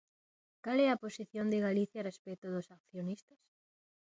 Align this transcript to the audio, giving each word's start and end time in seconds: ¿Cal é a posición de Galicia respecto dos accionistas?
¿Cal 0.63 0.77
é 0.85 0.87
a 0.91 1.01
posición 1.03 1.45
de 1.49 1.63
Galicia 1.67 2.05
respecto 2.09 2.47
dos 2.55 2.67
accionistas? 2.77 3.41